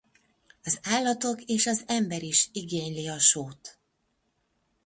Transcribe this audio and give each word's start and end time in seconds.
Az 0.63 0.79
állatok 0.83 1.41
és 1.41 1.67
az 1.67 1.83
ember 1.87 2.23
is 2.23 2.49
igényli 2.51 3.07
a 3.07 3.19
sót. 3.19 3.77